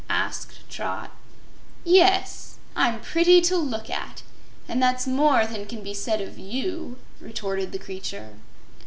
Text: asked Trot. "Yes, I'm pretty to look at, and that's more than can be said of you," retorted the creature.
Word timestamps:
asked 0.09 0.67
Trot. 0.67 1.11
"Yes, 1.83 2.55
I'm 2.75 3.01
pretty 3.01 3.39
to 3.41 3.55
look 3.55 3.87
at, 3.87 4.23
and 4.67 4.81
that's 4.81 5.05
more 5.05 5.45
than 5.45 5.67
can 5.67 5.83
be 5.83 5.93
said 5.93 6.21
of 6.21 6.39
you," 6.39 6.97
retorted 7.19 7.71
the 7.71 7.77
creature. 7.77 8.33